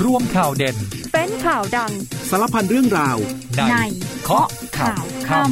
[0.00, 0.76] รวมข่าวเด่น
[1.12, 1.92] เป็นข่าวดัง
[2.30, 3.16] สารพันเรื่องราว
[3.70, 3.76] ใน
[4.22, 5.50] เคาะข่าวค่ำ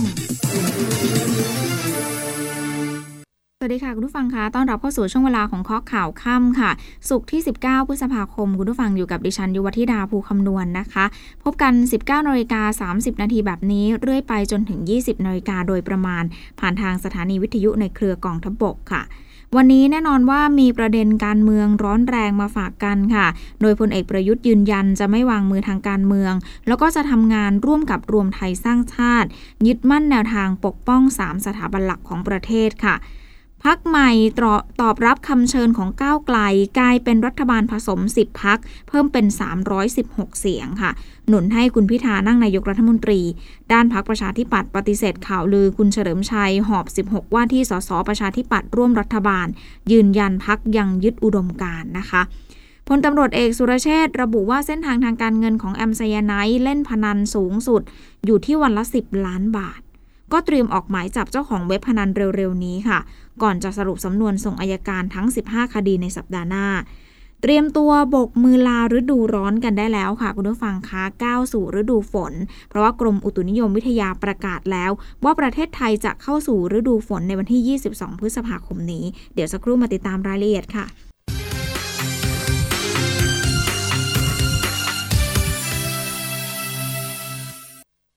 [3.59, 6.71] สวัสดีค่ะ คุณผู้ฟังคะต้อนรับเข้าสู่ช่วงเวลาของเคาะข่าวค่ำค่ะ
[7.09, 11.05] สุกร์ที่ 19 พฤษภาคม คุณผู้ฟังอยู่กับดิฉันยุวธิดาภูคำนวณนนะคะ
[11.45, 11.73] พบกัน
[12.03, 16.25] 19นาฬิกา30 นาทีแบบนี้ เรื่อยไปจนถึง 20นาฬิกาโดยประมาณ
[16.61, 19.03] ผ่านทางสถานีวิทยุในเครือกองทัพบกค่ะ
[19.57, 23.27] วันนี้แน่นอนว่ามีประเด็นการเมืองร้อนแรงมาฝากกันค่ะ
[23.61, 26.33] โดยพลเอกประยุทธ์ยืนยันจะไม่วางมือทางการเมือง
[26.67, 29.29] แล้วก็จะทำงานร่วมกับรวมไทยสร้างชาติ
[29.67, 32.95] ยึดมั่นแนวทางปกป้อง 3 สถาบันหลักของประเทศค่ะ
[33.65, 34.11] พักใหม่
[34.81, 36.39] ตอบรับคำเชิญของก้าวไกล
[36.79, 39.27] กลายเป็นรัฐบาลผสม 10 พัก เพิ่มเป็น
[39.83, 40.91] 316 เสียงค่ะ
[41.29, 43.21] หนุนให้คุณพิธานั่งนายกรัฐมนตรี
[43.73, 49.47] ด้านพักประชาธิปัตย์ปฏิเสธข่าวลือคุณเฉลิมชัย หอบ 16 ว่าที่สสประชาธิปัตย์ร่วมรัฐบาล
[49.93, 52.23] ยืนยันพักยังยึดอุดมการนะคะ
[52.89, 57.83] พลตำรวจเอกสุรเชษระบุว่าเส้นทางทางการเงินของแอมไซยาไนท์เล่นพนันสูงสุด
[58.25, 59.81] อยู่ที่วันละ 10 ล้านบาท
[60.33, 62.99] ก็เตรียมออกหมายจับเจ้าของเว็บพนันเร็วๆนี้ค่ะ
[63.43, 66.67] ก่อนจะสรุปสำนวนส่งอายการทั้ง 15 คดีในสัปดาห์หน้า
[67.43, 72.33] เตรียมตัวบกมือลาฤดูร้อนกันได้แล้วค่ะ คุณผู้ฟังคะก้าวสู่ฤดูฝน
[72.69, 74.91] เพราะว่ากรมอุตุนิยมวิทยาประกาศแล้ว
[75.25, 81.10] ว่าประเทศไทยจะเข้าสู่ฤดูฝนในวันที่ 22 พฤษภาคมนี้ เดี๋ยวสักครู่มาติดตามรายละเอียดค่ะ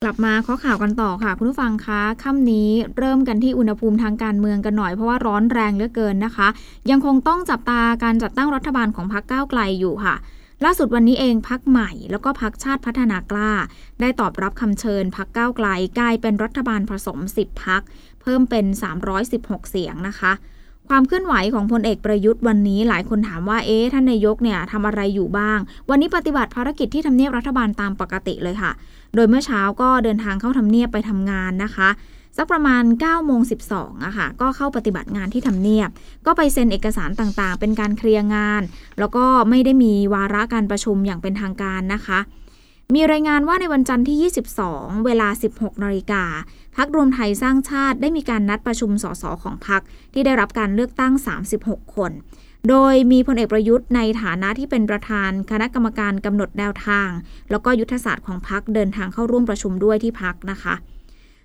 [0.04, 6.48] กลับมาข้อข่าวกันต่อค่ะ คุณผู้ฟังคะค่ำนี้เริ่มกันที่อุณหภูมิทางการเมืองกันหน่อยเพราะว่าร้อนแรงเหลือเกินนะคะ
[6.90, 10.14] ยังคงต้องจับตาการจัดตั้งรัฐบาลของพรรคก้าวไกลอยู่ค่ะ
[10.64, 13.50] ล่าสุดวันนี้เองพักใหม่ แล้วก็พักชาติพัฒนากล้า
[14.00, 17.82] ได้ตอบรับคำเชิญพักก้าวไกลกลายเป็นรัฐบาลผสม 10พัก
[18.22, 18.64] เพิ่มเป็น
[19.18, 20.32] 316 เสียงนะคะ
[20.88, 25.58] ความเคลื่อนไหวของพลเอกประยุทธ์วันนี้หลายคนถามว่าเอ๊ะท่านนายกเนี่ยทำอะไรอยู่บ้าง
[25.90, 28.72] วันนี้ปฏิบัติภารกิจที่ทำเนียบรัฐบาลตามปกติเลยค่ะ
[29.14, 31.88] โดยเมื่อเช้าก็เดินทางเข้าทำเนียบไปทำงานนะคะ
[32.36, 33.40] สักประมาณ9โมง
[33.72, 35.88] 12อะค่ะ ก็เข้าปฏิบัติงานที่ทำเนียบ
[36.26, 38.62] ก็ไปเซ็นเอกสารต่างๆ เป็นการเคลียร์งาน
[38.98, 42.18] แล้วก็ไม่ได้มีวาระการประชุมอย่างเป็นทางการนะคะ
[42.94, 46.24] มีรายงานว่าในวันจันทร์ที่ 22 เวลา 16นาฬิกา
[46.76, 51.12] พักรวมไทยสร้างชาติได้มีการนัดประชุมสสของพักที่ได้รับการเลือกตั้ง
[51.54, 52.10] 36 คน
[52.68, 57.08] โดยมีพลเอกประยุทธ์ในฐานะที่เป็นประธานคณะกรรมการกำหนดแนวทาง
[57.50, 60.74] แล้วก็ยุทธศาสตร์ของพักเดินทางเข้าร่วมประชุมด้วยที่พักนะคะ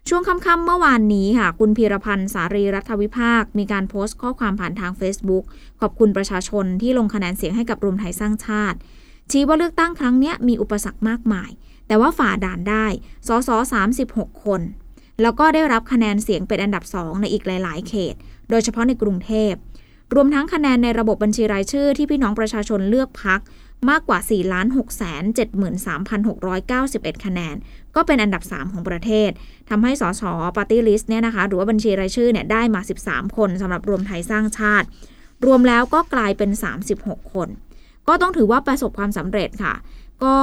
[0.09, 5.43] ช่วงค่ำๆเมื่อวานนี้ค่ะ คุณพีรพันธ์สารีรัฐวิภาค มีการโพสต์ข้อความผ่านทาง Facebook
[5.81, 8.77] ขอบคุณประชาชนที่ลงคะแนนเสียงให้กับรวมไทยสร้างชาติ
[9.31, 11.49] ชี้ว่าเลือกตั้งครั้งนี้มีอุปสรรคมากมาย
[11.87, 12.85] แต่ว่าฝ่าด่านได้
[13.27, 13.49] สส
[13.97, 14.61] 36 คน
[15.21, 18.15] แล้วก็ได้รับคะแนนเสียงเป็นอันดับ2ในอีกหลาย ๆ เขต
[18.49, 19.53] โดยเฉพาะในกรุงเทพ
[20.15, 23.39] รวมทั้งคะแนนในระบบบัญชีรายชื่อที่พี่น้องประชาชนเลือกพรรค
[23.89, 25.09] มากกว่า 4 6 7 3
[26.27, 26.75] 6 9
[27.15, 27.55] 1 คะแนน
[27.95, 29.29] ก็เป็นอันดับ 3 ของประเทศ
[29.69, 30.23] ทำให้สส
[30.57, 34.87] ปาร์ตี้ลิสต์เนี่ยนะคะ หรือว่าบัญชีรายชื่อเนี่ยได้มา 13 คนสำหรับรวมไทยสร้างชาติ
[35.45, 36.49] รวมแล้วก็กลายเป็น
[36.91, 37.47] 36 คน
[38.07, 39.75] ก็ต้องถือว่าประสบความสำเร็จค่ะ
[40.23, 40.35] ก็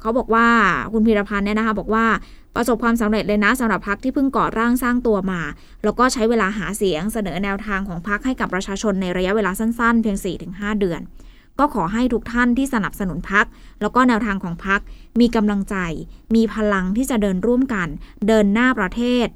[0.00, 0.48] เขาบอกว่า
[0.92, 2.06] คุณพีรพันธ์เนี่ยนะคะบอกว่า
[2.56, 5.40] ประสบความสำเร็จเลยนะสำหรับพักที่เพิ่งก่อร่างสร้างตัวมา
[5.84, 10.16] แล้วก็ใช้เวลาหาเสียงเสนอแนวทางของพักให้กับประชาชนในระยะเวลาสั้นๆ เพียง
[10.48, 11.00] 4-5 เดือน
[11.58, 13.46] ก็ขอให้ทุกท่านที่สนับสนุนพัก
[13.80, 14.80] แล้วก็แนวทางของพัก
[15.20, 15.76] มีกำลังใจ
[16.34, 17.88] มีพลังที่จะเดินร่วมกัน
[18.28, 19.26] เดินหน้าประเทศ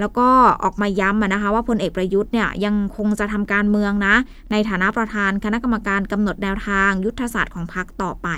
[0.00, 0.28] แล้วก็
[0.62, 4.14] ออกมาย้ำนะคะว่าพลเอกประยุทธ์เนี่ยยังคงจะทำการเมืองนะ
[4.50, 8.28] ในฐานะประธานคณะกรรมการกำหนดแนวทางยุทธศาสตร์ของพักต่อไป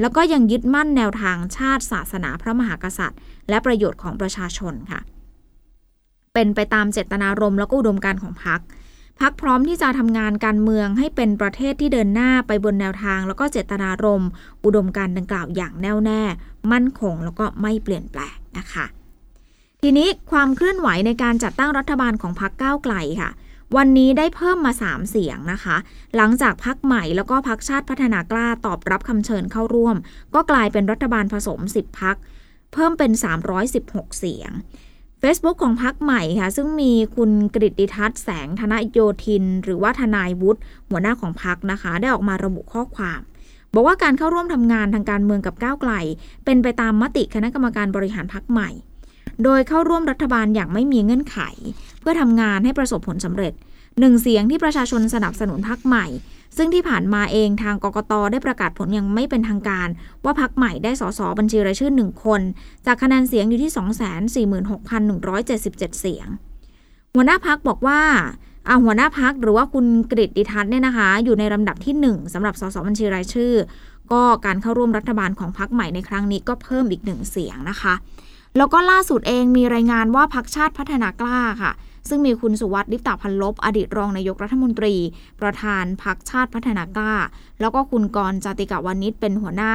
[0.00, 5.00] แล้วก็ยังยึดมั่นแนวทางชาติศาสนาพระมหากษัตริย์ และประโยชน์ของประชาชนค่ะ
[6.34, 8.60] เป็นไปตามเจตนารมณ์แล้วก็อุดมการของพัก
[9.20, 14.30] พักพร้อมที่จะทำงานการเมืองให้เป็นประเทศที่เดินหน้าไปบนแนวทาง แล้วก็เจตนารมณ์
[14.64, 16.22] อุดมการดังกล่าวอย่างแน่วแน่
[16.72, 18.86] มั่นคงแล้วก็ไม่เปลี่ยนแปลงนะคะ
[19.82, 23.30] ทีนี้ความเคลื่อนไหวในการจัดตั้งรัฐบาลของพรรคก้าวไกลค่ะ
[23.76, 25.76] วันนี้ได้เพิ่มมา 3 เสียงนะคะ
[26.16, 29.96] หลังจากพักใหม่แล้วก็พักชาติพัฒนากล้าตอบรับคำเชิญเข้าร่วม
[30.34, 32.16] ก็กลายเป็นรัฐบาลผสม 10 พัก
[32.72, 33.12] เพิ่มเป็น
[33.64, 34.50] 316 เสียง
[35.22, 43.20] Facebook ของพักใหม่ค่ะ ซึ่งมีคุณกริติทัศน์แสงธนโยธิน หรือว่าทนายวุฒิหัวหน้าของพักนะคะ ได้ออกมาระบุข้อความ
[43.74, 45.92] บอกว่าการเข้าร่วมทำงานทางการเมืองกับก้าวไกล
[46.44, 48.70] เป็นไปตามมติคณะกรรมการบริหารพักใหม่
[49.44, 51.38] โดยเข้าร่วมรัฐบาลอย่างไม่มีเงื่อนไข
[52.02, 53.52] เพื่อทำงานให้ประสบผลสำเร็จ
[54.00, 56.06] หนึ่งเสียงที่ประชาชนสนับสนุนพักใหม่
[56.56, 59.88] ซึ่งที่ผ่านมาเองทางกกตได้ประกาศผลยังไม่เป็นทางการ
[60.24, 62.40] ว่าพักใหม่ได้สสบัญชีรายชื่อหนึ่งคน
[62.86, 63.70] จากคะแนนเสียงอยู่ที่
[64.50, 66.26] 246,177 เสียง
[67.14, 68.00] หัวหน้าพักบอกว่า
[68.68, 73.52] อาหัวหน้าพักหรือว่าคุณกริดิทัศน์เนี่ยนะคะ อยู่ในลำดับที่ 1สำหรับสสบัญชีรายชื่อ
[74.12, 77.94] ก็การเข้าร่วมรัฐบาลของพักใหม่ในครั้งนี้ก็เพิ่มอีกหนึ่งเสียงนะคะ
[78.56, 81.72] แล้วก็ล่าสุดเองมีรายงานว่าพักชาติพัฒนากล้าค่ะ
[82.08, 84.94] ซึ่งมีคุณสุวัสดิ์ลิปตาพันลบ อดีตรองนายกรัฐมนตรี
[85.40, 87.14] ประธานพักชาติพัฒนากล้า
[87.60, 89.72] แล้วก็คุณกรจติกาวานิชเป็นหัวหน้า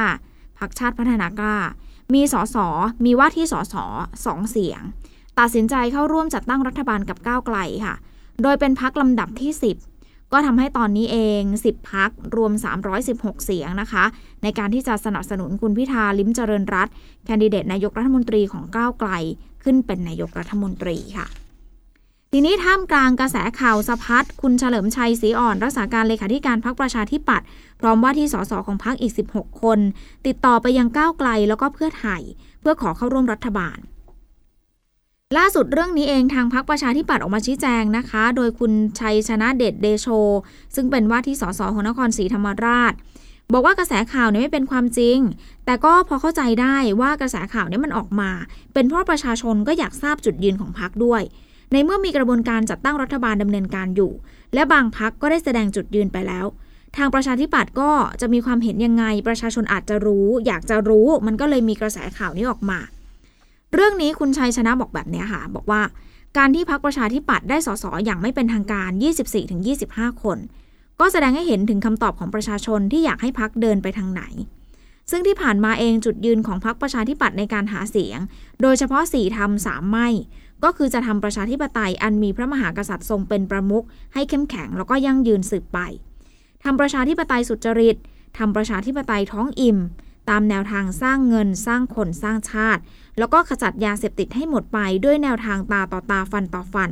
[0.58, 1.56] พักชาติพัฒนากล้า
[2.14, 2.56] มีสส
[3.04, 3.74] มีว่าที่สส
[4.26, 4.80] สองเสียง
[5.38, 7.94] ตัดสินใจเข้าร่วมจัดตั้งรัฐบาลกับก้าวไกลค่ะ
[8.42, 9.52] โดยเป็นพักลำดับที่
[9.92, 12.52] 10ก็ทำให้ตอนนี้เอง 10 พักรวม
[12.98, 14.04] 316 เสียงนะคะ
[14.42, 16.88] ในการที่จะสนับสนุนคุณพิธาลิ้มเจริญรัต
[17.24, 19.10] แคนดิเดตนายกรัฐมนตรีของก้าวไกล
[19.62, 21.26] ขึ้นเป็นนายกรัฐมนตรีค่ะ
[22.32, 27.46] ทีนี้ท่ามกลางกระแสข่าวสะพัดคุณเฉลิมชัยศรีอ่อน รักษาการเลขาธิการพักประชาธิปัตย์
[27.80, 29.78] พร้อมว่าที่สสของพักอีก 16 คน
[30.26, 32.22] ติดต่อไปยังก้าวไกลแล้วก็เพื่อไทย
[32.60, 33.78] เพื่อขอเข้าร่วมรัฐบาล
[35.36, 40.06] ล่าสุดเรื่องนี้เองทางพักประชาธิปัตย์ออกมาชี้แจงนะคะ โดยคุณชัยชนะเดชเดโช
[40.74, 42.92] ซึ่งเป็นว่าที่สสของนครศรีธรรมราช
[43.52, 45.18] บอกว่ากระแสข่าวเนี่ยไม่เป็นความจริง
[45.66, 48.30] แต่ก็พอเข้าใจได้ว่ากระแสข่าวเนี่ยมันออกมา
[48.74, 51.22] เป็นเพราะประชาชนก็อยากทราบจุดยืนของพักด้วย
[51.72, 54.12] ในเมื่อมีกระบวนการจัดตั้งรัฐบาลดำเนินการอยู่
[54.54, 56.46] และบางพักก็ได้แสดงจุดยืนไปแล้ว
[56.96, 62.78] ทางประชาธิปัตย์ก็จะมีความเห็นยังไง ประชาชนอาจจะรู้ อยากจะรู้ มันก็เลยมีกระแสข่าวนี้ออกมา
[63.74, 65.82] เรื่องนี้คุณชัยชนะบอกแบบนี้ค่ะ บอกว่า
[66.36, 68.90] การที่พักประชาธิปัตย์ได้สสอย่างไม่เป็นทางการ
[69.56, 70.38] 24-25 คน
[71.00, 74.22] ก็แสดงให้เห็นถึงคำตอบของประชาชนที่อยากให้พักเดินไปทางไหน
[75.10, 78.18] ซึ่งที่ผ่านมาเองจุดยืนของพักประชาธิปัตย์ในการหาเสียง
[78.62, 80.08] โดยเฉพาะสี่ทำสามไม่
[80.64, 83.84] ก็คือจะทำประชาธิปไตยอันมีพระมหากษัตริย์ทรงเป็นประมุข
[84.14, 85.78] ให้เข้มแข็งแล้วก็ยั่งยืนสืบไป
[86.64, 87.96] ทำประชาธิปไตยสุจริต
[88.38, 89.78] ทำประชาธิปไตยท้องอิ่ม
[90.30, 92.82] ตามแนวทางสร้างเงินสร้างคนสร้างชาติ
[93.18, 96.90] แล้วก็ขจัดยาเสพติดให้หมดไปด้วยแนวทางตาต่อตาฟันต่อฟัน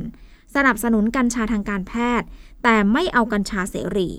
[0.55, 2.27] สนับสนุนกัญชาทางการแพทย์
[2.63, 4.09] แต่ไม่เอากัญชาเสรี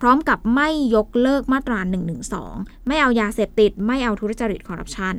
[0.00, 1.78] พร้อมกับไม่ยกเลิกมาตรา
[2.34, 5.14] 112ไม่เอายาเสพติด ไม่เอาทุจริตคอร์รัปชัน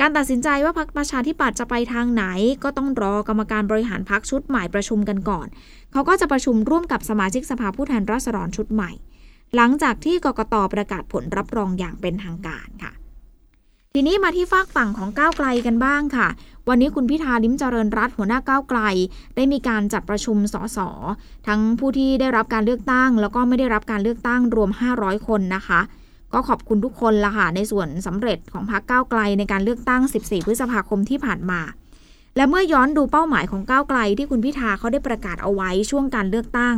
[0.00, 2.24] การตัดสินใจว่าพรรคประชาธิปัตย์จะไปทางไหน
[2.62, 5.46] ก็ต้องรอกรรมการบริหารพรรคชุดใหม่ประชุมกันก่อน
[5.92, 8.90] เขาก็จะประชุมร่วมกับสมาชิกสภาผู้แทนราษฎรชุดใหม่
[9.56, 12.92] หลังจากที่กกตประกาศผลรับรองอย่างเป็นทางการค่ะ
[13.92, 16.28] ทีนี้มาที่ฝากฝั่งของก้าวไกลกันบ้างค่ะ
[16.68, 18.80] วันนี้คุณพิธาลิมเจริญรัตหัวหน้าก้าวไกล
[19.36, 20.78] ได้มีการจัดประชุมสส
[21.46, 25.80] ทั้งผู้ที่ได้รับการเลือกตั้ง แล้วก็ไม่ได้รับการเลือกตั้งรวม 500 คนนะคะ
[26.34, 31.60] ก็ขอบคุณทุกคนละค่ะในส่วนสำเร็จของพรรคก้าวไกลในการเลือกตั้ง 14 พฤษภาคมที่ผ่านมา
[32.36, 36.76] และเมื่อย้อนดูเป้าหมายของก้าวไกลที่คุณพิธาเขาได้ประกาศเอาไว้ช่วงการเลือกตั้ง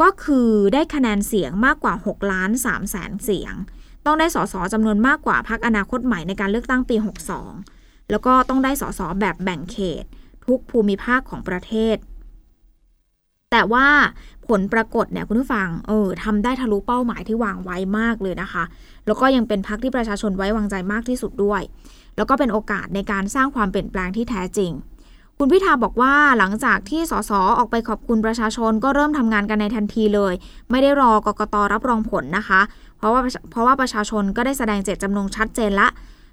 [0.00, 3.54] ก็คือได้คะแนนเสียงมากกว่า 6 ล้าน3แสนเสียง
[4.06, 6.96] ต้องได้สสจำนวนมากกว่าพรรคอนาคตใหม่ในการเลือกตั้งปี
[7.52, 10.04] 62 แล้วก็ต้องได้สสแบบแบ่งเขต
[10.46, 11.96] ทุกภูมิภาคของประเทศ
[13.50, 13.86] แต่ว่า
[14.48, 18.64] ผลปรากฏเนี่ยคุณผู้ฟังเออทำได้ทะลุเป้าหมายที่วางไว้มากเลยนะคะ
[19.06, 21.62] แล้วก็ยังเป็นพรรคที่ประชาชนไว้วางใจมากที่สุดด้วย
[22.16, 24.70] แล้วก็เป็นโอกาสในการสร้างความเปลี่ยนแปลงที่แท้จริง
[25.38, 30.34] คุณพิธาบอกว่าหลังจากที่สสออกไปขอบคุณประชาชนก็เริ่มทำงานกันในทันทีเลย
[30.70, 32.60] ไม่ได้รอกกตรับรองผลนะคะ
[32.98, 33.20] เพราะว่า
[33.50, 35.88] เพราะว่าประชาชนก็ได้แสดงเจตจำนงชัดเจนละ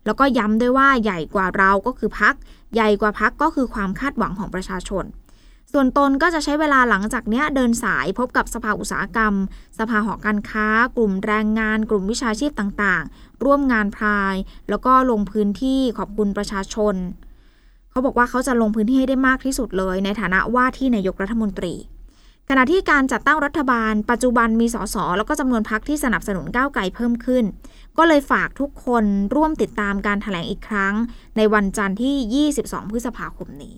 [0.06, 2.34] แล้วก็ย้ำด้วยว่าใหญ่กว่าเราก็คือพัก
[2.76, 5.04] ใหญ่กว่าพักก็คือความคาดหวังของประชาชน
[5.74, 9.34] ส่วนตนก็จะใช้เวลาหลังจากนี้เดินสายพบกับสภาอุตสาหกรรม
[9.80, 10.68] สภาหอการค้า
[10.98, 14.36] กลุ่มแรงงาน กลุ่มวิชาชีพต่างๆ ร่วมงานพราย
[14.70, 16.96] แล้วก็ลงพื้นที่ขอบคุณประชาชน
[17.92, 21.76] เขาบอกว่าเขาจะลงพื้นที่ให้ได้มากที่สุดเลย ในฐานะว่าที่นายกรัฐมนตรี
[22.50, 27.44] ขณะที่การจัดตั้งรัฐบาล ปัจจุบันมีสสแล้วก็จำนวนพักที่สนับสนุนก้าวไกลเพิ่มขึ้น
[27.98, 29.06] ก็เลยฝากทุกคน
[29.36, 30.94] ร่วมติดตามการถแถลงอีกครั้ง
[31.38, 33.76] ในวันจันทร์ที่ 22 พฤษภาคมนี้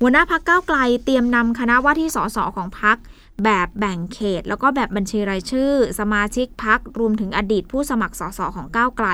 [0.00, 2.96] หัวหน้าพักก้าวไกลเตรียมนำคณะว่าที่สสของพัก
[3.44, 9.08] แบบแบ่งเขต แล้วก็แบบบัญชีรายชื่อ สมาชิกพรรครวมถึงอดีตผู้สมัครสสของก้าวไกล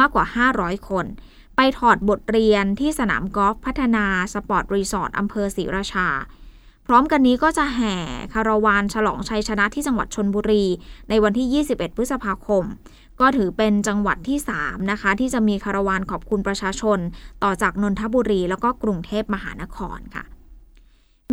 [0.00, 0.24] มากกว่า
[0.56, 1.06] 500 คน
[1.56, 6.08] ไปถอดบทเรียนที่สนามกอล์ฟพัฒนา สปอร์ตรีสอร์ทอำเภอศรีราชา
[6.86, 7.96] พร้อมกันนี้ก็จะแห่
[8.32, 10.64] คาราวานฉลองชัยชนะที่จังหวัดชลบุรี
[11.08, 12.64] ในวันที่ 21 พฤษภาคม
[13.20, 16.98] ก็ถือเป็นจังหวัดที่ 3 นะคะ ที่จะมีคาราวานขอบคุณประชาชน
[17.44, 20.24] ต่อจากนนทบุรีแล้วก็กรุงเทพมหานครค่ะ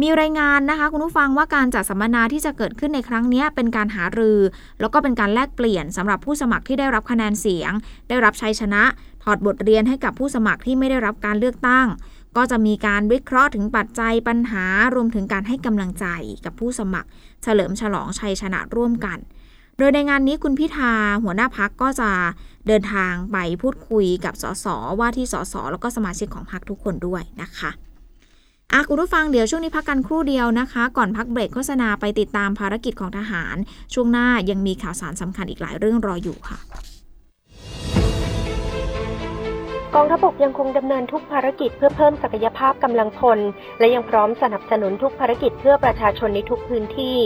[0.01, 4.39] มีรายงานนะคะ คุณผู้ฟังว่าการจัดสัมมนาที่จะเกิดขึ้นในครั้งนี้เป็นการหารือ
[4.79, 7.71] แล้วก็เป็นการแลกเปลี่ยนสำหรับผู้สมัครที่ได้รับคะแนนเสียง
[8.09, 8.83] ได้รับชัยชนะ
[9.23, 11.87] ถอดบทเรียนให้กับผู้สมัครที่ไม่ได้รับการเลือกตั้ง
[12.37, 16.05] ก็จะมีการวิเคราะห์ถึงปัจจัยปัญหารวมถึงการให้กำลังใจ
[16.45, 17.09] กับผู้สมัคร
[17.43, 19.17] เฉลิมฉลองชัยชนะร่วมกัน
[19.77, 20.92] โดยในงานนี้คุณพิธา
[21.24, 22.12] หัวหน้าพักก็จะ
[22.68, 24.65] เดินทางไปพูดคุยกับสส
[25.00, 27.72] ว่าที่สสแล้วก็สมาชิกของพักทุกคนด้วยนะคะ
[28.74, 33.56] อาคุณผู้ฟังเดี๋ยวช่วงนี้พักกันครู่เดียวนะคะ ก่อนพักเบรกโฆษณาไปติดตามภารกิจของทหาร
[33.94, 36.58] ช่วงหน้ายังมีข่าวสารสำคัญอีกหลายเรื่องรออยู่ค่ะ
[39.96, 43.39] กองทัพบกยังคงดำเนินทุกภารกิจเพื่อเพิ่มศักยภาพกำลังพล
[43.80, 47.18] และยังพร้อมสนับสนุนทุกภารกิจเพื่อประชาชนในทุกพื้นที่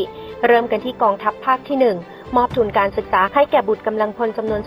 [0.47, 4.61] เริ่มกันที่กองทัพภาคที่ 1 มอบทุนการศึกษาให้แก่บุตรกำลังพลจำนวน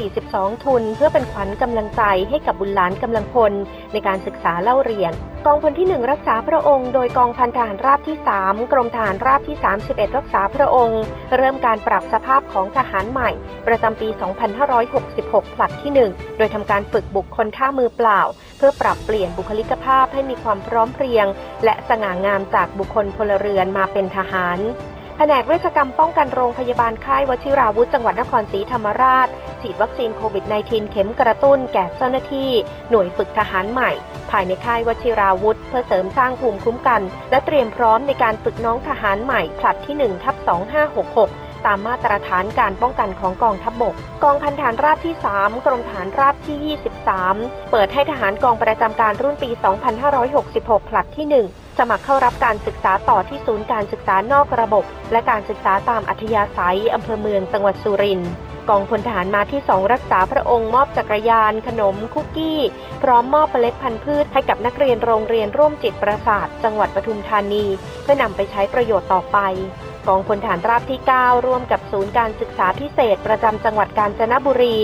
[0.00, 3.52] 442 ทุน เพื่อเป็นขวัญกำลังใจให้กับบุตรหลานกำลังพล
[3.92, 5.12] ในการศึกษาเล่าเรียน
[5.46, 9.56] กองพลที่ 1 รักษาพระองค์ โดยกองพันทหารราบที่ 3 กรมทหารราบที่
[9.86, 11.02] 31 รักษาพระองค์
[11.36, 13.30] เริ่มการปรับสภาพของทหารใหม่
[13.66, 14.08] ประจำปี
[14.80, 18.20] 2566 ผลัดที่ 1 โดยทำการฝึกบุคคลท่ามือเปล่า
[18.58, 21.26] เพื่อปรับเปลี่ยนบุคลิกภาพให้มีความพร้อมเพรียง
[21.64, 24.60] และสง่างามจากบุคคลพลเรือนมาเป็นทหาร
[25.24, 29.28] ผนกเวชกรรมป้องกันโรงพยาบาลค่ายวชิราวุธจังหวัดนครศรีธรรมราช
[29.60, 32.50] ฉีดวัคซีนโควิด -19 เข็มกระตุ้นแก่เจ้าหน้าที่
[32.90, 33.90] หน่วยฝึกทหารใหม่
[34.30, 40.36] ภายในค่ายวชิราวุธ เพื่อเสริมสร้างภูมิคุ้มกัน และเตรียมพร้อมในการฝึกน้องทหารใหม่ผลัดที่1ทับ
[41.00, 46.76] 2566 ตามมาตรฐานการป้องกันของกองทัพบบก กองพันฐานราบที่ 3 กรมฐานราบที่
[47.18, 49.50] 23 เปิดให้ทหารกองประจำการรุ่นปี
[50.20, 58.32] 2566 ผลัดที่ 1 สมัครเข้ารับการศึกษาต่อที่ศูนย์การศึกษานอกระบบ และการศึกษาตามอัธยาศัยอำเภอเมืองจังหวัดสุรินทร์
[58.68, 62.60] กองพลทหารมาที่สองรักษาพระองค์มอบจักรยาน ขนม คุกกี้
[63.02, 67.64] พร้อมมอบเมล็ดพันธุ์พืชให้กับนักเรียนโรงเรียนร่วมจิตประสาท จังหวัดปทุมธานี
[68.02, 69.38] เพื่อนำไปใช้ประโยชน์ต่อไป
[70.08, 74.78] กองพลฐานราบที่ 9 ร่วมกับศูนย์การศึกษาพิเศษ ประจำจังหวัดกาญจนบุรี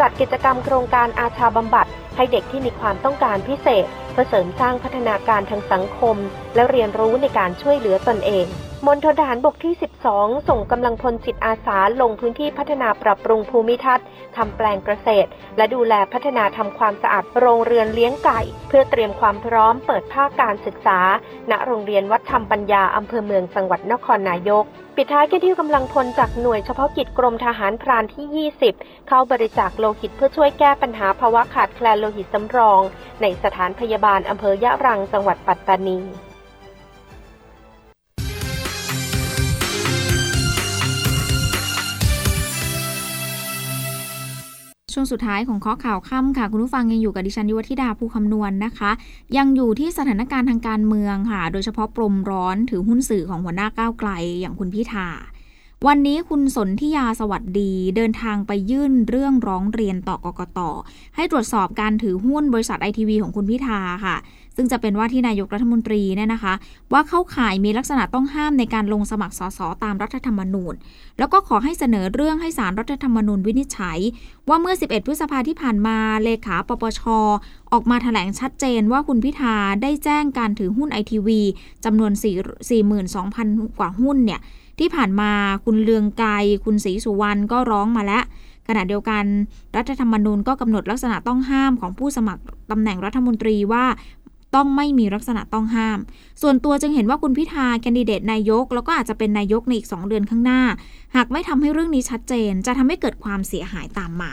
[0.00, 6.16] จัดกิจกรรมโครงการอาชาบำบัด ให้เด็กที่มีความต้องการพิเศษเพื่อเสริมสร้างพัฒนาการทางสังคม
[6.54, 8.46] และเรียนรู้ในการช่วยเหลือตนเอง
[8.86, 9.74] มณฑลทหารบกที่
[10.10, 20.98] 12 ส่งกำลังพลจิตอาสาลงพื้นที่พัฒนาปรับปรุงภูมิทัศน์ทำแปลงเกษตร และดูแลพัฒนาทำความสะอาดโรงเรือนเลี้ยงไก่ เพื่อเตรียมความพร้อมเปิดภาคการศึกษา
[21.50, 24.64] ณ โรงเรียนวัดธรรมปัญญาอำเภอเมืองจังหวัดนครนายก
[24.96, 32.80] ปิดท้ายกันที่กำลังพลจากหน่วยเฉพาะกิจกรมทหารพรานที่ 20 เข้าบริจาคโลหิตเพื่อช่วยแก้ปัญหาภาวะขาดแคลนโลหิตสำรอง
[33.22, 36.00] ในสถานพยาบาลอำเภอยะรังจังหวัดปัตตานี
[44.92, 48.90] ช่วงสุดท้ายของข้อข่าวค่ำค่ะ คุณผู้ฟังยังอยู่กับดิฉันยุวธิดาภูคำนวณนนะคะ
[49.36, 55.08] ยังอยู่ที่สถานการณ์ทางการเมืองค่ะ โดยเฉพาะปรมร้อนถือหุ้นสื่อของหัวหน้าก้าวไกลอย่างคุณพิธา
[55.86, 60.58] วันนี้คุณสนธิยาสวัสดีเดินทางไปยื่นเรื่องร้องเรียนต่อกกต
[61.16, 64.16] ให้ตรวจสอบการถือหุ้นบริษัทไอทีวีของคุณพิธาค่ะ
[64.56, 66.54] ซึ่งจะเป็นว่าที่นายกรัฐมนตรีเนี่ยนะคะ
[66.92, 70.74] ว่าเข้าข่ายมีลักษณะต้องห้ามในการลงสมัครสสตามรัฐธรรมนูญ
[71.18, 73.98] แล้วก็ขอให้เสนอเรื่องให้สารรัฐธรรมนูญวินิจฉัย
[74.48, 77.00] ว่าเมื่อ 11 พฤษภาที่ผ่านมาเลขาปปช
[77.72, 81.40] ออกมาแถลงชัดเจนว่าคุณพิธาได้แจ้งการถือหุ้นไอทีวี
[81.84, 82.12] จำนวน
[82.94, 84.40] 42,000 กว่าหุ้นเนี่ย
[84.78, 85.30] ที่ผ่านมา
[85.64, 86.24] คุณเลืองไก
[86.64, 88.24] คุณศรีสุวรรณก็ร้องมาแล้ว
[88.68, 89.24] ขณะเดียวกัน
[89.76, 93.84] รัฐธรรมนูญก็กำหนดลักษณะต้องห้ามของผู้สมัครตำแหน่งรัฐมนตรีว่า
[94.54, 95.98] ต้องไม่มีลักษณะต้องห้าม
[96.42, 100.62] ส่วนตัวจึงเห็นว่าคุณพิธาแคนดิเดตนายก แล้วก็อาจจะเป็นนายกในอีก 2 เดือนข้างหน้า
[101.16, 104.32] หากไม่ทำให้เรื่องนี้ชัดเจน จะทำให้เกิดความเสียหายตามมา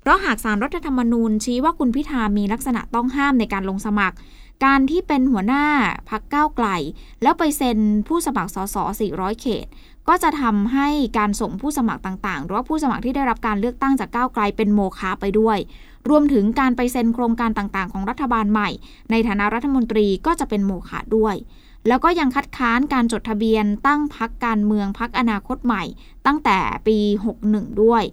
[0.00, 4.16] เพราะหากสารรัฐธรรมนูญชี้ว่าคุณพิธามีลักษณะต้องห้ามในการลงสมัคร
[4.64, 5.64] การที่เป็นหัวหน้า
[6.08, 6.68] พักก้าวไกล
[7.22, 7.78] แล้วไปเซ็น
[8.08, 8.76] ผู้สมัครสส
[9.12, 9.66] 400 เขต
[10.08, 15.58] ก็จะทำให้การส่งผู้สมัครต่างๆ หรือว่าผู้สมัครที่ได้รับการเลือกตั้งจากก้าวไกลเป็นโมฆะไปด้วย
[16.10, 18.70] รวมถึงการไปเซ็นโครงการต่างๆ ของรัฐบาลใหม่
[19.10, 21.36] ในฐานะรัฐมนตรีก็จะเป็นโมฆะด้วย
[21.88, 25.82] แล้วก็ยังคัดค้านการจดทะเบียนตั้งพักการเมืองพักอนาคตใหม่
[26.26, 26.98] ตั้งแต่ปี
[27.40, 28.04] 61 ด้วย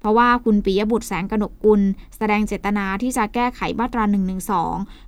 [0.00, 1.80] เพราะว่าคุณปิยบุตรแสงกนกกุล
[2.16, 4.36] แสดงเจตนาที่จะแก้ไขมาตรา1นึ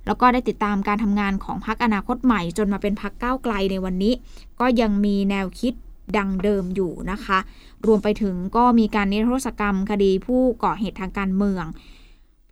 [0.05, 4.13] แล้วก็ได้ติดตามการทำงานของพรรคอนาคตใหม่ จนมาเป็นพรรคก้าวไกลในวันนี้
[4.59, 5.73] ก็ยังมีแนวคิด
[6.17, 7.39] ดังเดิมอยู่นะคะ
[7.85, 11.65] รวมไปถึงก็มีการนิรโทษกรรมคดีผู้ก่อเหตุทางการเมือง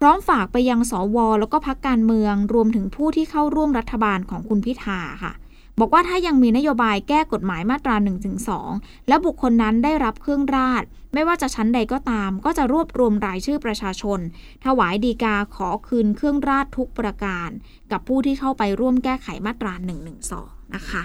[0.02, 5.34] พร้อมฝากไปยังสว แล้วก็พักการเมืองรวมถึงผู้ที่เข้าร่วมรัฐบาลของคุณพิธาค่ะ
[5.80, 7.96] บอกว่าถ้ายังมีนโยบายแก้กฎหมายมาตรา
[8.52, 14.20] 1-2 และบุคคลนั้นได้รับเครื่องราช ไม่ว่าจะชั้นใดก็ตาม ก็จะรวบรวมรายชื่อประชาชน
[14.66, 17.50] ถวายดีกาขอคืนเครื่องราชทุกประการ
[17.92, 19.74] กับผู้ที่เข้าไปร่วมแก้ไขมาตรา
[20.24, 21.04] 112 นะคะ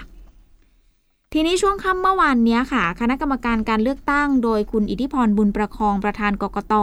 [1.37, 6.73] ทีนี้ช่วงค่ำเมื่อวานนี้ค่ะ คณะกรรมการการเลือกตั้ง โดยคุณอิทธิพรบุญประคองประธานกกต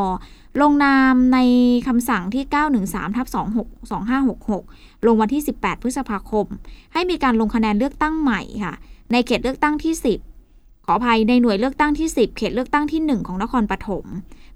[0.60, 1.38] ลงนามใน
[1.86, 2.44] คำสั่งที่
[2.80, 3.26] 913ทับ
[4.36, 6.46] 2566 ลงวันที่ 18 พฤษภาคม
[6.92, 8.74] ให้มีการลงคะแนนเลือกตั้งใหม่ค่ะ
[9.12, 10.31] ในเขตเลือกตั้งที่ 10
[10.86, 14.04] ขออภัยในหน่วยเลือกตั้งที่ 10 เขตเลือกตั้งที่ 1 ของนครปฐม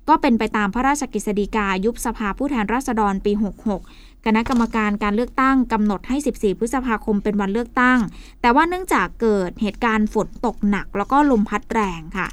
[0.09, 3.33] ก็เป็นไปตามพระราชกฤษฎีกายุบสภาผู้แทนราษฎรปี
[3.79, 7.99] 66 คณะกรรมการการเลือกตั้งกำหนดให้ 14 พฤษภาคมเป็นวันเลือกตั้ง
[8.41, 12.29] แต่ว่าเนื่องจากเกิดเหตุการณ์ฝนตกหนัก แล้วก็ลมพัดแรงค่ะ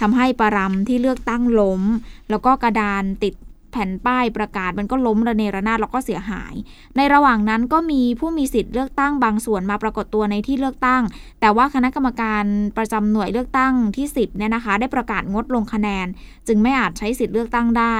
[0.00, 1.82] ทำให้ปรำที่เลือกตั้งล้ม
[2.30, 3.34] แล้วก็กระดานติด
[3.72, 6.54] แผ่นป้ายประกาศมันก็ล้มระเนระนาดแล้วก็เสียหาย
[6.96, 11.02] ในระหว่างนั้นก็มีผู้มีสิทธิ์เลือกตั้งบางส่วนมาปรากฏตัวในที่เลือกตั้ง
[11.40, 12.44] แต่ว่าคณะกรรมการ
[12.76, 16.06] ประจำหน่วยเลือกตั้งที่ 10เนี่ยนะคะ ได้ประกาศงดลงคะแนน
[16.46, 17.96] จึงไม่อาจใช้สิทธิ์เลือกตั้งได้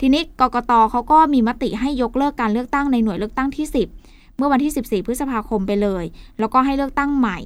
[0.00, 3.66] ทีนี้กกตเขาก็มีมติให้ยกเลิกการเลือกตั้งในหน่วยเลือกตั้งที่
[4.02, 6.04] 10 เมื่อวันที่ 14 พฤษภาคมไปเลย
[6.38, 7.38] แล้วก็ให้เลือกตั้งใหม่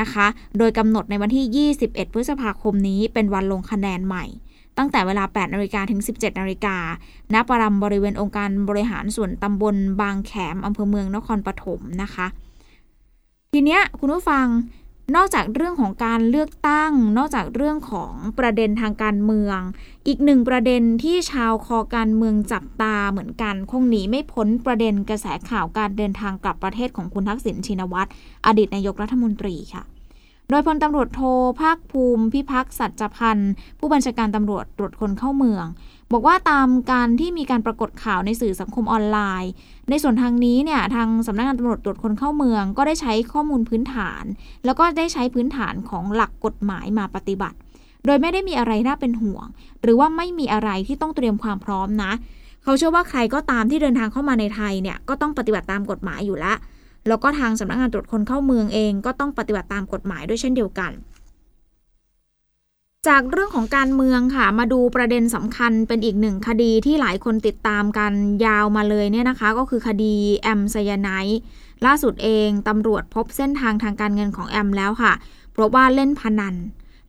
[0.00, 0.26] นะคะ
[0.58, 4.24] โดยกำหนดในวันที่ 21 พฤษภาคมนี้เป็นวันลงคะแนนใหม่
[4.78, 6.76] ตั้งแต่เวลา 8นาฬิกาถึง 17นาฬิกา
[7.34, 12.26] ณปรำบริเวณองค์การบริหารส่วนตำบลบางแขมอำเภอเมืองนครปฐมนะคะ
[13.52, 14.46] ทีเนี้ยคุณผู้ฟัง
[15.16, 19.58] นอกจากเรื่องของการเลือกตั้ง นอกจากเรื่องของประเด็นทางการเมือง
[20.06, 28.10] อีกหนึ่งประเด็นที่ชาวคอการเมืองจับตาเหมือนกัน คงหนีไม่พ้นประเด็นกระแสข่าวการเดินทางกลับประเทศของคุณทักษิณชินวัตร
[28.46, 29.82] อดีตนายกรัฐมนตรีค่ะ
[30.50, 31.20] โดยพลตำรวจโท
[31.60, 35.64] ภาคภูมิ พิพักษ์สัจพันธ์ ผู้บัญชาการตำรวจตรวจคนเข้าเมือง
[36.12, 39.50] บอกว่าตามการที่มีการปรากฏข่าวในสื่อสังคมออนไลน์
[39.90, 44.24] ในส่วนทางนี้เนี่ยทางสำนักงานตำรวจตรวจคนเข้าเมือง ก็ได้ใช้ข้อมูลพื้นฐาน
[44.64, 47.56] แล้วก็ได้ใช้พื้นฐานของหลักกฎหมายมาปฏิบัติ
[48.06, 49.46] โดยไม่ได้มีอะไรน่าเป็นห่วง
[49.82, 52.12] หรือว่าไม่มีอะไรที่ต้องเตรียมความพร้อมนะ
[52.64, 56.56] เขาเชื่อว่าใครก็ตามที่เดินทางเข้ามาในไทยเนี่ยก็ต้องปฏิบัติตามกฎหมายอยู่แล้ว
[57.08, 60.92] แล้วก็ทางสำนักงานตรวจคนเข้าเมืองเองก็ต้องปฏิบัติตามกฎหมายด้วยเช่นเดียวกัน
[63.08, 68.12] จากเรื่องของการเมืองค่ะ มาดูประเด็นสำคัญเป็นอีกหนึ่งคดีที่หลายคนติดตามกัน
[68.46, 71.10] ยาวมาเลยเนี่ยนะคะ ก็คือคดีแอมไซยาไน
[71.86, 75.12] ล่าสุดเองตำรวจพบเส้นทางทางการเงินของแอมแล้วค่ะ
[75.52, 76.54] เพราะว่าเล่นพนัน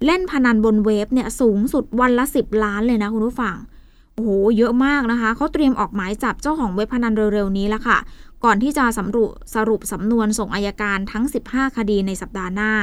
[0.06, 3.56] เล่นพนันบนเว็บเนี่ยสูงสุดวันละ 10 ล้านเลยนะคุณผู้ฟัง
[4.14, 7.98] โอ้โห เยอะมากนะคะ เขาเตรียมออกหมายจับเจ้าของเว็บพนันเร็วๆนี้แล้วค่ะ
[8.44, 12.74] ก่อนที่จะสรุสรุปสำนวนส่งอายการทั้ง 15 คดีในสัปดาห์หน้า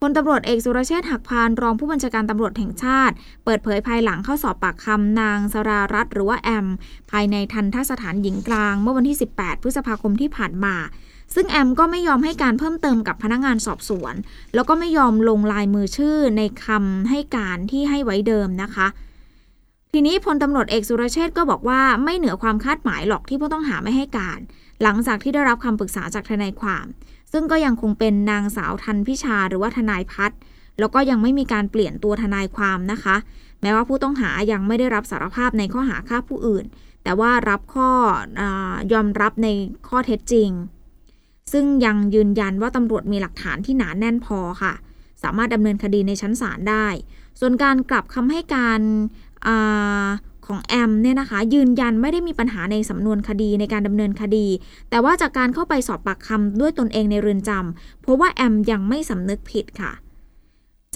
[0.00, 6.66] พลตำรวจเอกสุรเชษฐ์หักพานรองผู้บัญชาการตำรวจแห่งชาติ เปิดเผยภายหลังเข้าสอบปากคำนางสรารัตน์หรือว่าแอม
[7.10, 10.74] ภายในทันทสถานหญิงกลาง เมื่อวันที่ 18 พฤษภาคมที่ผ่านมา
[11.34, 14.14] ซึ่งแอมก็ไม่ยอมให้การเพิ่มเติมกับพนักงงานสอบสวน
[14.54, 18.86] แล้วก็ไม่ยอมลงลายมือชื่อในคำให้การที่ให้ไว้เดิมนะคะ
[19.92, 24.38] ทีนี้พลตำรวจเอกสุรเชษก็บอกว่าไม่เหนือความคาดหมายหรอกที่ผู้ต้องหาไม่ให้การ
[24.82, 26.86] หลังจากที่ได้รับคำปรึกษาจากทนายความ
[27.32, 30.30] ซึ่งก็ยังคงเป็นนางสาวทันพิชาหรือว่าทนายพัฒ
[30.78, 33.16] แล้วก็ยังไม่มีการเปลี่ยนตัวทนายความนะคะ
[33.60, 36.64] แม้ว่าผู้ต้องหายังไม่ได้รับสารภาพในข้อหาฆ่าผู้อื่น
[37.04, 37.90] แต่ว่ารับข้อ
[38.92, 39.48] ยอมรับใน
[39.88, 40.50] ข้อเท็จจริง
[41.52, 44.74] ซึ่งยังยืนยันว่าตำรวจมีหลักฐานที่หนาแน่นพอค่ะ
[45.22, 46.86] สามารถดำเนินคดีในชั้นศาลได้
[47.40, 48.80] ส่วนการกลับคำให้การ
[49.46, 49.48] อ
[50.46, 54.46] ของแอมเนี่ยนะคะ ยืนยันไม่ได้มีปัญหาในสำนวนคดีในการดำเนินคดี
[54.90, 59.92] แต่ว่าจากการเข้าไปสอบปากคำด้วยตนเองในเรือนจำเพราะว่าแอมยังไม่สำนึกผิดค่ะ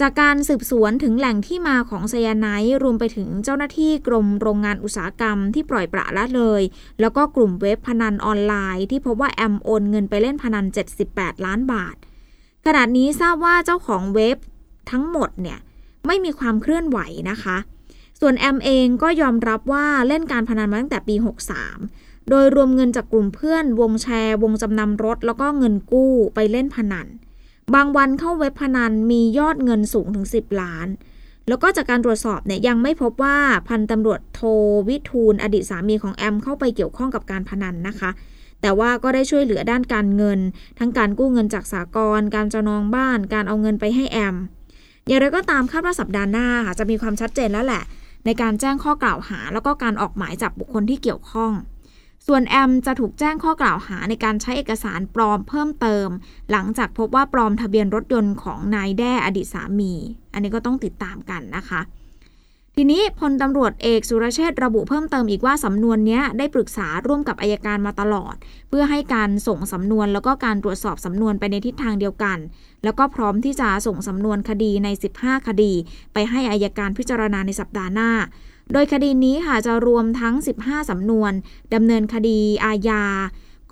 [0.01, 6.61] จากการสืบสวนถึงแหล่งที่มาของไซยาไนท์รวมไปถึงเจ้าหน้าที่กรมโรงงานอุตสาหกรรมที่ปล่อยปละละเลย
[6.99, 10.65] แล้วก็กลุ่มเว็บพนันออนไลน์ ที่พบว่าแอมโอนเงินไปเล่นพนัน
[11.05, 11.95] 78 ล้านบาท
[12.65, 14.37] ขณะนี้ทราบว่าเจ้าของเว็บ
[14.91, 15.59] ทั้งหมดเนี่ย
[16.07, 17.57] ไม่มีความเคลื่อนไหวนะคะ
[18.19, 21.15] ส่วนแอมเองก็ยอมรับว่าเล่นการพนันมาตั้งแต่ปี
[21.71, 27.07] 63 โดยรวมเงินจากกลุ่มเพื่อน วงแชร์ วงจำนำรถ แล้วก็เงินกู้ไปเล่นพนัน
[27.73, 30.87] บางวันเข้าเว็บพนันมียอดเงินสูงถึง 10 ล้าน
[31.47, 34.41] แล้วก็จากการตรวจสอบเนี่ยยังไม่พบว่าพันตำรวจโท
[34.87, 38.09] วิทูลอดีตสามีของแอมเข้าไปเกี่ยวข้องกับการพนันนะคะ
[38.61, 40.39] แต่ว่าก็ได้ช่วยเหลือด้านการเงิน
[40.79, 44.35] ทั้งการกู้เงินจากสากลการจององบ้าน การเอาเงินไปให้แอม
[45.07, 47.83] อย่างไรก็ตามคาดว่าสัปดาห์หน้าค่ะจะมีความชัดเจนแล้วแหละ
[48.25, 51.51] ในการแจ้งข้อกล่าวหา แล้วก็การออกหมายจับบุคคลที่เกี่ยวข้อง
[52.27, 56.07] ส่วนแอมจะถูกแจ้งข้อกล่าวหาในการใช้เอกสารปลอมเพิ่มเติม
[56.51, 59.93] หลังจากพบว่าปลอมทะเบียนรถยนต์ของนายแด้อดีตสามี
[60.33, 61.81] อันนี้ก็ต้องติดตามกันนะคะ
[62.77, 68.35] ทีนี้พลตำรวจเอกสุรเชษระบุเพิ่มเติมอีกว่าสำนวนนี้ได้ปรึกษาร่วมกับอายการมาตลอด
[68.69, 72.37] เพื่อให้การส่งสำนวนแล้วก็การตรวจสอบสำนวนไปในทิศทางเดียวกัน
[72.83, 75.73] แล้วก็พร้อมที่จะส่งสำนวนคดีใน 15 คดี
[76.13, 78.11] ไปให้อายการพิจารณาในสัปดาห์หน้า
[78.73, 81.31] โดยคดีนี้ค่ะจะรวมทั้ง 15 สำนวน
[81.73, 83.03] ดำเนินคดีอาญา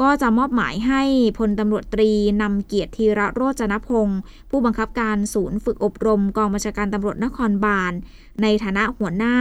[0.02, 1.04] ก็จะมอบหมายให้
[1.38, 2.12] พลตำรวจตรี
[2.42, 7.94] นำเกียรติธีระโรจนพงศ์ผู้บังคับการศูนย์ฝึกอบรมกองบัญชาการตำรวจนครบาล
[8.42, 9.38] ในฐานะหัวหน้า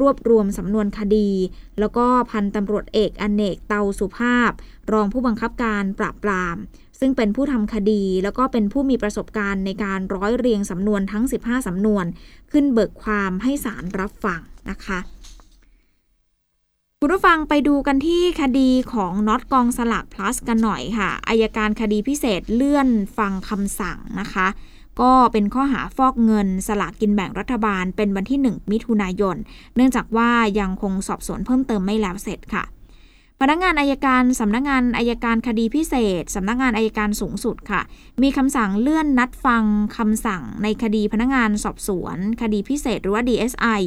[0.00, 1.30] รวบรวมสำนวนคดี
[1.80, 4.50] แล้วก็พันตำรวจเอกอเนกเตาสุภาพ
[4.92, 6.56] รองผู้บังคับการปราบปราม
[7.00, 12.04] ซึ่งเป็นผู้ทำคดี แล้วก็เป็นผู้มีประสบการณ์ในการร้อยเรียงสำนวนทั้ง 15 สำนวน
[12.52, 14.98] ขึ้นเบิกความให้ศาลรับฟังนะคะ
[17.04, 22.88] คุณผู้ฟังไปดูกันที่คดีของน็อตกองสลาก plus กันหน่อยค่ะอายการคดีพิเศษเลื่อน
[23.18, 24.46] ฟังคำสั่งนะคะ
[25.00, 29.36] ก็เป็นข้อหาฟอกเงินสลากกินแบ่งรัฐบาลเป็นวันที่ 1 มิถุนายน
[29.76, 32.64] เนื่องจากว่ายังคงสอบสวนเพิ่มเติมไม่แล้วเสร็จค่ะ
[33.44, 37.80] พนักงานอายการสำนักงานอายการคดีพิเศษสำนักงานอายการสูงสุดค่ะ
[38.22, 39.64] มีคำสั่งเลื่อนนัดฟัง
[39.96, 43.80] คำสั่งในคดีพนักงานสอบสวน คดีพิเศษหรือว่า DSI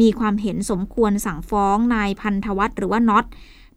[0.00, 3.24] มีความเห็นสมควรสั่งฟ้องนายพันธวัฒน์หรือว่าน็อต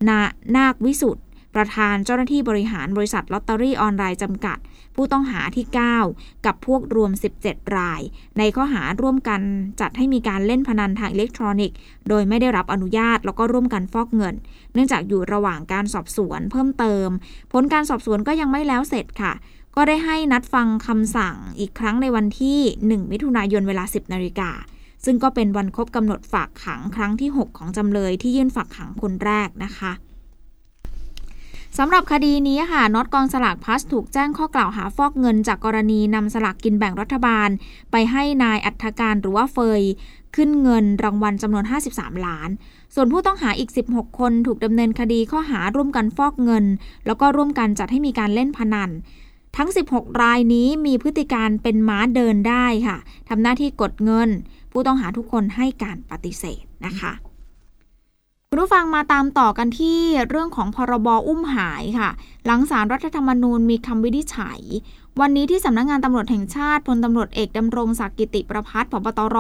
[0.07, 0.19] นา
[0.55, 1.23] นาควิสุทธ์
[1.55, 4.57] ประธานเจ้าหน้าที่บริหารบริษัทลอตเตอรี่ออนไลน์จำกัด
[4.95, 5.65] ผู้ต้องหาที่
[6.07, 7.11] 9 กับพวกรวม
[7.43, 8.01] 17 ราย
[8.37, 9.41] ในข้อหาร่วมกัน
[9.81, 11.77] จัดให้มีการเล่นพนันทางอิเล็กทรอนิกส์
[12.09, 14.35] โดยไม่ได้รับอนุญาตแล้วก็ร่วมกันฟอกเงิน
[14.73, 17.09] เนื่องจากอยู่ระหว่างการสอบสวนเพิ่มเติม
[17.51, 19.33] ผลการสอบสวนก็ยังไม่แล้วเสร็จค่ะ
[19.75, 24.51] ก็ได้ให้นัดฟังคำสั่งอีกครั้งในวันที่ 1 มิถุนายนเวลา 10 นาฬิกา
[25.05, 29.91] ซึ่งก็เป็นวันครบกำหนดฝากขังครั้งที่ 6 ของจำเลยที่ยื่นฝากขังคนแรกนะคะ
[31.79, 37.49] สำหรับคดีนี้ค่ะน็อตกองสลากพัสถูกแจ้งข้อกล่าวหาฟอกเงินจากกรณีนำสลากกินแบ่งรัฐบาล
[37.91, 39.81] ไปให้นายอัธการหรือว่าเฟย
[40.35, 42.49] ขึ้นเงินรางวัลจำนวน 53 ล้าน
[42.95, 46.65] ส่วนผู้ต้องหาอีก 16 คนถูกดำเนินคดีข้อหาร่วมกันฟอกเงิน
[47.05, 48.89] แล้วก็ร่วมกันจัดให้มีการเล่นพนัน
[49.57, 52.97] ทั้ง 16 รายนี้มีพฤติการเป็นม้าเดินได้ค่ะ
[53.29, 54.29] ทำหน้าที่กดเงิน
[54.71, 57.13] ผู้ต้องหาทุกคนให้การปฏิเสธนะคะ
[58.55, 62.09] คุณผู้ฟังมาตามต่อกันที่เรื่องของพรบอุ้มหายค่ะ
[62.45, 64.61] หลังสารรัฐธรรมนูญมีคำวินิจฉัย
[65.19, 69.37] วันนี้ที่สำนักงงานตำรวจแห่งชาติพลตำรวจเอกดำรงศักดิ์กิติประพัฒน์ผบตร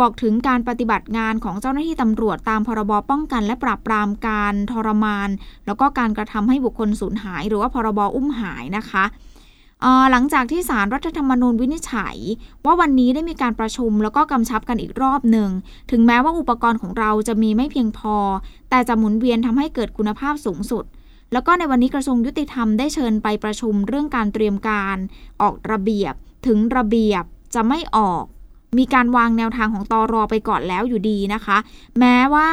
[0.00, 5.28] บอกถึงการปฏิบัติงานของเจ้าหน้าที่ตำรวจตามพรบป้องกันและปราบปรามการทรมาน
[5.66, 9.04] แล้วก็การกระทำให้บุคคลสูญหาย หรือว่าพรบอุ้มหายนะคะ
[10.10, 12.16] หลังจากที่สารรัฐธรรมนูญวินิจฉัย
[12.64, 15.50] ว่าวันนี้ได้มีการประชุมแล้วก็กำชับกันอีกรอบหนึ่ง
[15.90, 18.16] ถึงแม้ว่าอุปกรณ์ของเราจะมีไม่เพียงพอ
[18.70, 20.84] แต่จะหมุนเวียนทำให้เกิดคุณภาพสูงสุด
[21.32, 24.96] แล้วก็ในวันนี้กระทรวงยุติธรรมได้เชิญไปประชุมเรื่องการเตรียมการ
[25.40, 26.14] ออกระเบียบ
[26.46, 28.24] ถึงระเบียบจะไม่ออก
[28.78, 31.58] มีการวางแนวทางของตอรอไปก่อนแล้วอยู่ดีนะคะ
[31.98, 32.48] แม้ว่า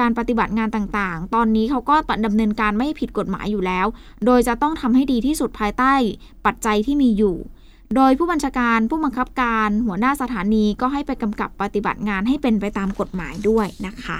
[0.00, 1.94] การปฏิบัติงานต่างๆ ตอนนี้เขาก็
[2.26, 3.86] ดำเนินการไม่ผิดกฎหมายอยู่แล้ว
[4.26, 5.92] โดยจะต้องทำให้ดีที่สุดภายใต้
[6.46, 7.36] ปัจจัยที่มีอยู่
[7.96, 14.18] โดยผู้บัญชาการผู้บังคับการหัวหน้าสถานีก็ให้ไปกำกับปฏิบัติงานให้เป็นไปตามกฎหมายด้วยนะคะ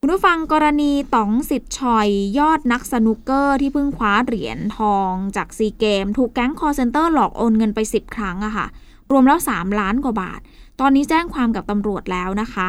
[0.00, 8.66] คุณผู้ฟังกรณีต๋อง ศิษย์ฉ่อยยอดนักสนุกเกอร์ที่เพิ่งคว้าเหรียญทองจากซีเกมส์ ถูกแก๊งคอลเซนเตอร์หลอกโอนเงินไป 10 ครั้งอะค่ะ
[9.10, 10.40] รวมแล้ว 3 ล้านกว่าบาท
[10.80, 12.68] ตอนนี้แจ้งความกับตำรวจแล้วนะคะ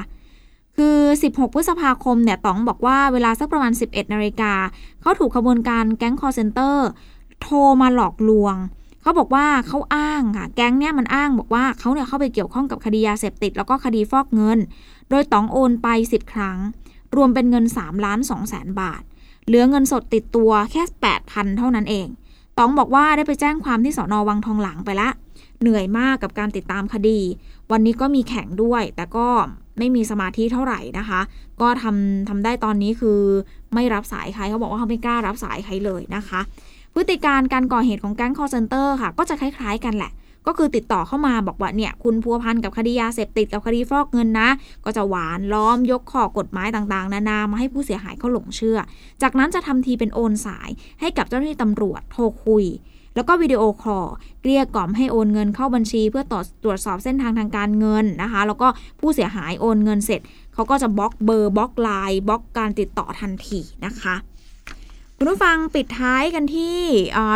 [0.77, 0.97] คือ
[1.27, 4.53] 16 พฤษภาคมเนี่ยต๋องบอกว่าเวลาสักประมาณ 11 นาฬิกา
[5.01, 6.87] เขาถูกขบวนการแก๊งคอลเซนเตอร์
[7.41, 8.55] โทรมาหลอกลวง
[9.01, 14.59] เขาบอกว่าเขาอ้างค่ะ แก๊งเนี่ยมันอ้างบอกว่าเขาเนี่ยเข้าไปเกี่ยวข้องกับคดียาเสพติด แล้วก็คดีฟอกเงิน
[15.09, 16.57] โดยต๋องโอนไป 10 ครั้ง
[17.15, 19.01] รวมเป็นเงิน3ล้าน2แสนบาท
[19.45, 20.83] เหลือเงินสดติดตัวแค่
[21.21, 22.07] 8,000 เท่านั้นเอง
[22.57, 25.09] ต๋องบอกว่าได้ไปแจ้งความที่สอนอวังทองหลังไปละ
[25.61, 27.19] เหนื่อยมากกับการติดตามคดี
[27.71, 29.27] วันนี้ก็มีแข่งด้วย แต่ก็
[29.77, 31.21] ไม่มีสมาธิเท่าไหร่นะคะ
[31.61, 33.19] ก็ทำทำได้ตอนนี้คือ
[33.73, 36.39] ไม่รับสายใครเขาบอกว่าเขาไม่กล้ารับสายใครเลยนะคะ
[36.93, 40.11] พฤติการการก่อเหตุของแก๊งคอร์เซนเตอร์ค่ะ ก็จะคล้าย ๆ กันแหละ
[40.47, 44.49] ก็คือติดต่อเข้ามาบอกว่าเนี่ยคุณพัวพันกับคดียาเสพติดกับคดีฟอกเงินนะ
[44.85, 48.77] ก็จะหว่านล้อมยกข้อกฎหมายต่างๆ นานามาให้ผู้เสียหายเขาหลงเชื่อ
[49.21, 50.69] จากนั้นจะทำทีเป็นโอนสาย
[50.99, 52.65] ให้กับเจ้าหน้าที่ตำรวจโทรคุย
[53.15, 54.05] แล้วก็วิดีโอคอล
[54.41, 58.67] เกลี้ยกล่อมให้โอนเงินเข้าบัญชี เพื่อตรวจตรวจสอบเส้นทางทางการเงินนะคะ แล้วก็
[58.99, 60.21] ผู้เสียหายโอนเงินเสร็จ
[60.53, 64.15] เขาก็จะบล็อกเบอร์บล็อกไลน์บล็อกการติดต่อทันทีนะคะ
[65.21, 66.77] คุณผู้ฟังปิดท้ายกันที่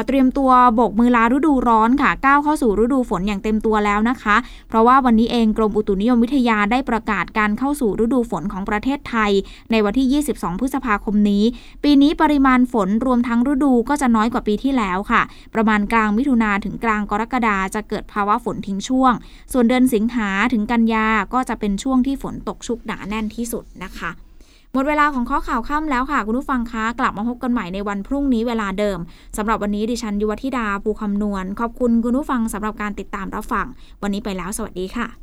[0.07, 4.35] เตรียมตัวบกมือลาฤดูร้อนค่ะก้าวเข้าสู่ฤดูฝนอย่างเต็มตัวแล้วนะคะ
[4.69, 9.31] เพราะว่าวันนี้เองกรมอุตุนิยมวิทยาได้ประกาศการเข้าสู่ฤดูฝนของประเทศไทย
[9.71, 11.43] ในวันที่ 22 พฤษภาคมนี้
[11.83, 15.21] ปีนี้ปริมาณฝนรวมทั้งฤดูก็จะน้อยกว่าปีที่แล้วค่ะ
[15.55, 19.13] ประมาณกลางมิถุนาถึงกลางกรกฎาจะเกิดภาวะฝนทิ้งช่วง
[19.53, 24.11] ส่วนเดือนสิงหาถึงกันยาก็จะเป็นช่วงที่ฝนตกชุกหนาแน่นที่สุดนะคะ
[24.75, 28.99] หมดเวลาของข้อข่าวค่ำแล้วค่ะ คุณผู้ฟังคะกลับมาพบกันใหม่ในวันพรุ่งนี้เวลาเดิม
[29.37, 33.65] สำหรับวันนี้ดิฉันยุวธิดาภูคำนวณ ขอบคุณคุณผู้ฟังสำหรับการติดตามรับฟัง
[34.01, 35.22] วันนี้ไปแล้วสวัสดีค่ะ